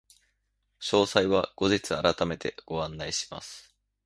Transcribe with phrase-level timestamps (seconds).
[0.79, 3.71] 詳細は後日改めてご案内いたします。